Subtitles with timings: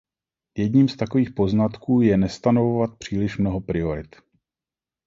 [0.57, 4.15] Jedním z takových poznatků je nestanovovat příliš mnoho priorit.